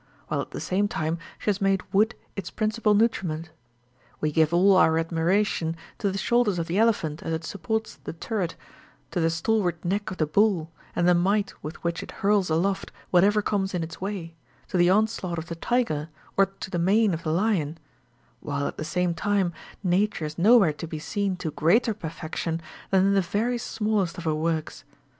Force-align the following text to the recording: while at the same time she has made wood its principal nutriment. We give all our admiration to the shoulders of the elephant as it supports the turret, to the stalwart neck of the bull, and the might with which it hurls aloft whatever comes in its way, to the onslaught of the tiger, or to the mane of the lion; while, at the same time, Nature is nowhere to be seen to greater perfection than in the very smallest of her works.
while 0.29 0.41
at 0.41 0.49
the 0.49 0.59
same 0.59 0.87
time 0.87 1.19
she 1.37 1.45
has 1.45 1.61
made 1.61 1.83
wood 1.93 2.15
its 2.35 2.49
principal 2.49 2.95
nutriment. 2.95 3.51
We 4.19 4.31
give 4.31 4.51
all 4.51 4.75
our 4.75 4.97
admiration 4.97 5.75
to 5.99 6.09
the 6.11 6.17
shoulders 6.17 6.57
of 6.57 6.65
the 6.65 6.79
elephant 6.79 7.21
as 7.21 7.33
it 7.33 7.43
supports 7.43 7.99
the 8.03 8.13
turret, 8.13 8.55
to 9.11 9.19
the 9.19 9.29
stalwart 9.29 9.85
neck 9.85 10.09
of 10.09 10.17
the 10.17 10.25
bull, 10.25 10.71
and 10.95 11.07
the 11.07 11.13
might 11.13 11.53
with 11.63 11.83
which 11.83 12.01
it 12.01 12.13
hurls 12.25 12.49
aloft 12.49 12.91
whatever 13.11 13.43
comes 13.43 13.75
in 13.75 13.83
its 13.83 14.01
way, 14.01 14.33
to 14.69 14.77
the 14.77 14.89
onslaught 14.89 15.37
of 15.37 15.49
the 15.49 15.55
tiger, 15.55 16.09
or 16.35 16.47
to 16.47 16.71
the 16.71 16.79
mane 16.79 17.13
of 17.13 17.21
the 17.21 17.31
lion; 17.31 17.77
while, 18.39 18.65
at 18.65 18.77
the 18.77 18.83
same 18.83 19.13
time, 19.13 19.53
Nature 19.83 20.25
is 20.25 20.35
nowhere 20.35 20.73
to 20.73 20.87
be 20.87 20.97
seen 20.97 21.35
to 21.35 21.51
greater 21.51 21.93
perfection 21.93 22.59
than 22.89 23.05
in 23.05 23.13
the 23.13 23.21
very 23.21 23.59
smallest 23.59 24.17
of 24.17 24.23
her 24.23 24.33
works. 24.33 24.83